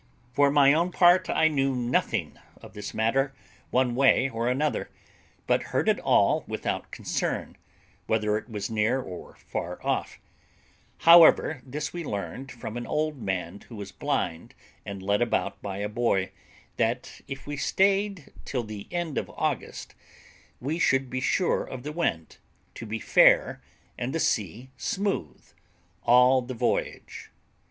For 0.33 0.49
my 0.49 0.73
own 0.73 0.91
part, 0.91 1.29
I 1.29 1.47
knew 1.47 1.75
nothing 1.75 2.39
of 2.59 2.73
this 2.73 2.91
matter 2.91 3.35
one 3.69 3.93
way 3.93 4.31
or 4.31 4.49
another, 4.49 4.89
but 5.45 5.61
heard 5.77 5.87
it 5.87 5.99
all 5.99 6.43
without 6.47 6.89
concern, 6.89 7.55
whether 8.07 8.35
it 8.35 8.49
was 8.49 8.67
near 8.71 8.99
or 8.99 9.35
far 9.35 9.79
off; 9.85 10.19
however, 11.01 11.61
this 11.63 11.93
we 11.93 12.03
learned 12.03 12.51
from 12.51 12.77
an 12.77 12.87
old 12.87 13.21
man 13.21 13.61
who 13.69 13.75
was 13.75 13.91
blind 13.91 14.55
and 14.87 15.03
led 15.03 15.21
about 15.21 15.61
by 15.61 15.77
a 15.77 15.87
boy, 15.87 16.31
that 16.77 17.21
if 17.27 17.45
we 17.45 17.55
stayed 17.55 18.33
till 18.43 18.63
the 18.63 18.87
end 18.89 19.19
of 19.19 19.29
August, 19.37 19.93
we 20.59 20.79
should 20.79 21.11
be 21.11 21.19
sure 21.21 21.63
of 21.63 21.83
the 21.83 21.91
wind 21.93 22.37
to 22.73 22.87
be 22.87 22.97
fair 22.97 23.61
and 23.99 24.15
the 24.15 24.19
sea 24.19 24.71
smooth 24.77 25.45
all 26.01 26.41
the 26.41 26.55
voyage. 26.55 27.29